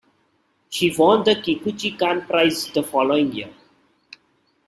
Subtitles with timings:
[0.67, 3.53] She won the Kikuchi Kan Prize the following year.